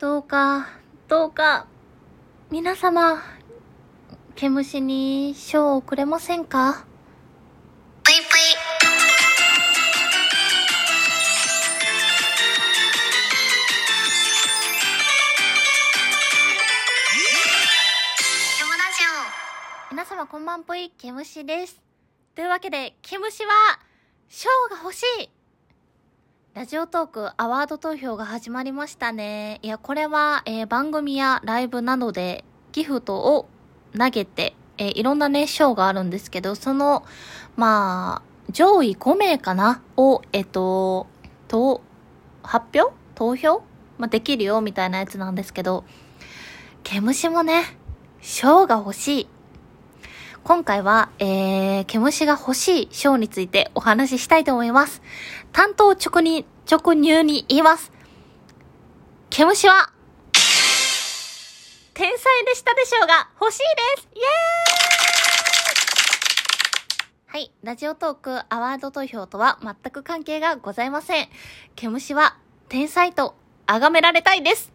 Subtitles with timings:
[0.00, 0.66] どうか、
[1.08, 1.66] どうか、
[2.50, 3.22] 皆様、
[4.34, 6.86] 毛虫に賞をくれませんか？
[8.02, 8.24] ぷいぷい。
[19.90, 21.78] 皆様こんばんぽい、毛虫です。
[22.34, 23.52] というわけで、毛虫は、
[24.30, 25.28] 賞が欲しい
[26.52, 29.60] ラジオトークアワード投票が始まりましたね。
[29.62, 33.48] いや、これは、えー番組やライブなどでギフトを
[33.96, 37.04] 投げて、えーいろんなね、賞があるんですけど、その、
[37.56, 39.80] まあ、上位5名かな？
[39.96, 41.06] を、えっと、
[41.46, 41.82] と、
[42.42, 42.92] 発表？
[43.14, 43.62] 投票？
[43.98, 45.84] まあ、できるよ、みたいなやつなんですけど、
[46.82, 47.62] 毛虫もね、
[48.20, 49.28] 賞が欲しい。
[50.42, 55.02] 今回は、えー、毛虫が欲しい賞についてお話ししたいと思います。
[55.52, 57.92] 担当直に、直入に言います。
[59.30, 59.92] 毛虫は、
[61.94, 64.26] 天才でしたでしょうが欲しいですイエーイ
[67.26, 67.52] はい。
[67.62, 71.28] ラジオトークアワード投票とは全く関係がございません。
[71.76, 72.36] 毛虫は
[72.68, 73.36] 天才と
[73.66, 74.72] 崇められたいです。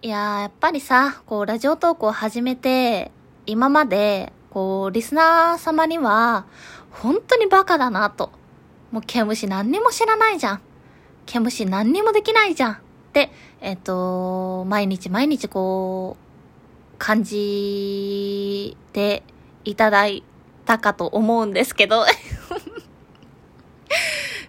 [0.00, 3.10] いやー、やっぱりさ、こう、ラジオトークを始めて、
[3.46, 6.46] 今まで、こう、リスナー様には、
[6.90, 8.30] 本当にバカだなと。
[8.90, 10.60] もう、毛虫何にも知らないじゃん。
[11.26, 12.72] 毛虫何にもできないじゃん。
[12.72, 12.76] っ
[13.12, 19.22] て、えっと、毎日毎日こう、感じて
[19.64, 20.24] いただい
[20.64, 22.04] たかと思うんですけど、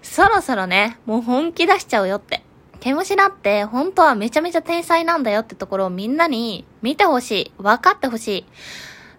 [0.02, 2.44] そろそろね、もう本気出しちゃうよって。
[2.80, 7.54] 毛虫だって本当はめちゃめちゃ天才なんだよってところをみんなに見てほしい。
[7.58, 8.46] 分かってほしい。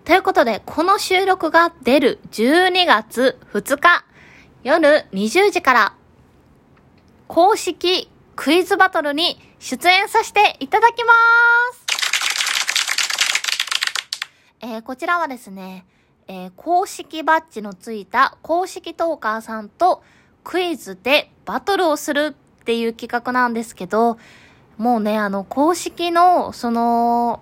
[0.04, 4.04] ということで、この収録が出る12月2日
[4.62, 5.94] 夜20時から
[7.28, 11.12] 公式クイズバトルに出演させていただきま
[11.72, 11.86] す。
[14.60, 15.86] えーこちらはですね、
[16.28, 20.02] えー公式バッジのついた公式トーカーさんと
[20.44, 24.18] クイズでバトルをするっていう企画なんですけど、
[24.76, 27.40] もうね、あの、公式の、その、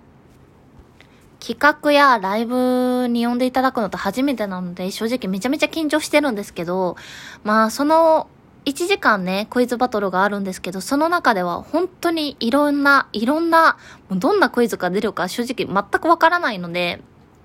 [1.39, 6.97] 企画やライブに呼んでいただくのと初めてなので、正直めちゃめちゃ緊張してるんですけど、
[7.43, 8.27] まあ、その、
[8.65, 13.77] 1時間ね、クイズバトルがあるんですけど、その中では本当にいろんな、いろんな、
[14.11, 17.01] どんなクイズが出るか正直全くわからないので、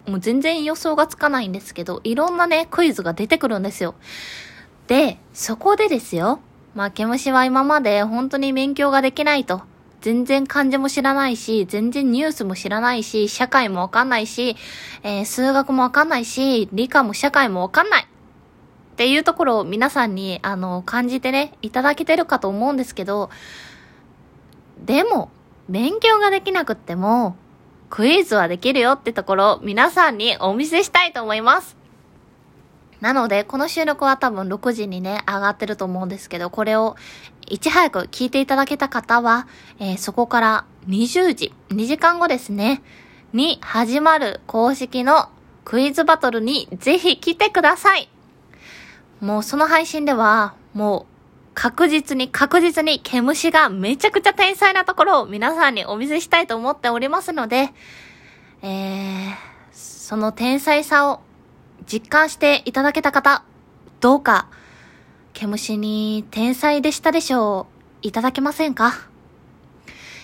[0.07, 3.95] もう全然予想がつかないんですけど、いろんなね、クイズが出てくるんですよ。
[4.87, 6.41] で、そこでですよ。
[6.75, 9.63] まあ、毛虫は今まで本当に勉強ができないと。
[10.05, 14.55] 全然漢字も知らないし、全然ニュースも知らないし、社会もわかんないし、
[15.03, 18.07] えー数学もわかんないし、理科も社会もわかんないっ
[18.97, 23.31] ていうところを皆さんに、あの、感じてね、いただけてるかと思うんですけど、
[24.85, 25.31] でも、
[25.71, 27.35] 勉強ができなくっても、
[27.89, 31.84] クイズはできるよってところを皆さんにお見せしたいと思います。
[33.01, 36.97] なので、この収録は多分6時にね、上がってると思うんですけど、これを
[37.47, 39.47] いち早く聞いていただけた方は、
[39.79, 42.83] えーそこから20時、2時間後ですね、
[43.33, 45.29] に始まる公式の
[45.65, 48.09] クイズバトルにぜひ来てください。
[49.21, 51.15] もうその配信では、もう
[51.55, 57.71] 確実に確実に毛虫がめちゃくちゃ天才なところを皆さんにお見せしたいと思っておりますので、
[58.63, 59.35] えー、
[59.73, 61.21] その天才さを
[61.87, 63.45] 実感していただけた方、
[64.01, 64.49] どうか、
[65.33, 67.67] 毛虫に天才でしたでしょ
[68.03, 68.93] う、いただけませんか？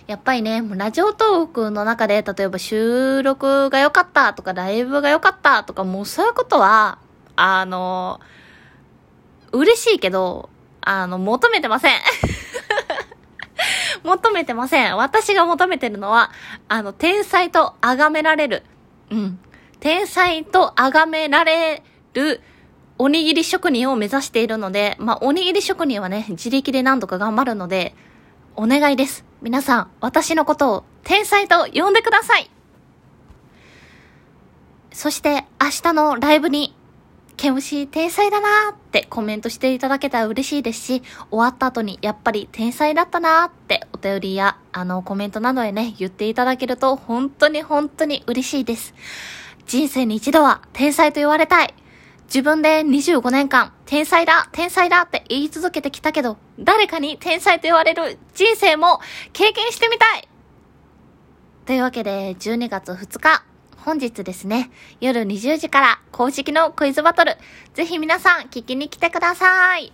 [0.07, 6.99] やっぱりね、ラジオトークの中で、例えば収録が良かったとか、ライブが良かったとか、もうそういうことは、
[7.37, 8.21] あの、
[9.53, 10.51] 嬉しいけど、
[10.81, 12.01] あの、求めてません。
[14.03, 14.97] 求めてません。
[14.97, 16.33] 私が求めてるのは、
[16.69, 18.65] あの、天才と崇められる。
[19.11, 19.39] うん。
[19.81, 21.83] 天才と崇められ
[22.13, 22.43] る
[22.99, 27.95] おにぎり職人を目指しているので、まあ、おにぎり職人はね、自力で何とか頑張るので、
[28.57, 29.25] お願いです。
[29.41, 32.51] 皆さん、私のことを天才と呼んでください。
[34.93, 36.77] そして、明日のライブに、
[37.39, 48.93] 毛虫天才だなーってコメントしていただけたら嬉しいですし、終わった後にやっぱり天才だったなーってお便りやあのコメントなどでね、言っていただけると本当に本当に嬉しいです。
[49.71, 51.73] 人生に一度は天才と言われたい。
[52.25, 59.01] 自分で25年間、天才だ、天才だって言い続けてきたけど、誰かに天才と言われる人生も
[59.33, 60.29] 経験してみたい
[61.67, 63.45] というわけで、12月2日、
[63.77, 67.37] 本日ですね、夜20時から公式のクイズバトル、
[67.75, 69.93] ぜひ皆さん聞きに来てください。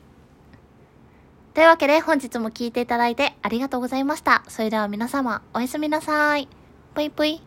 [1.52, 4.42] というわけで本日も聞いていただいてありがとうございました。
[4.48, 6.48] それでは皆様、おやすみなさい。
[6.94, 7.42] ぷいぷい。